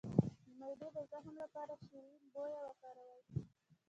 [0.43, 3.21] د معدې د زخم لپاره شیرین بویه وکاروئ